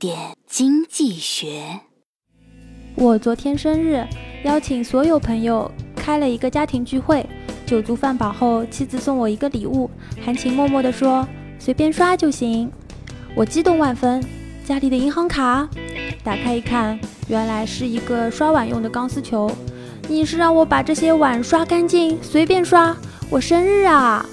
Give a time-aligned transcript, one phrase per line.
[0.00, 1.78] 点经济学。
[2.94, 4.02] 我昨天生日
[4.44, 7.24] 邀请所有朋友开了一个家庭聚会
[7.66, 9.90] 酒足饭饱后妻子送我一个礼物
[10.24, 11.28] 含情脉脉地说
[11.58, 12.72] 随便刷就行。
[13.34, 14.24] 我激动万分
[14.64, 15.68] 家里的银行卡
[16.24, 16.98] 打开一看
[17.28, 19.52] 原来是一个刷碗用的钢丝球。
[20.08, 22.96] 你是让我把这些碗刷干净随便刷
[23.28, 24.24] 我生日啊。